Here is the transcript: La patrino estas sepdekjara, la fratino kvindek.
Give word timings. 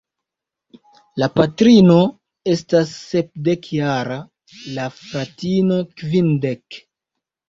La 1.23 1.25
patrino 1.33 1.97
estas 2.53 2.93
sepdekjara, 3.09 4.17
la 4.79 4.87
fratino 5.01 5.79
kvindek. 6.03 6.81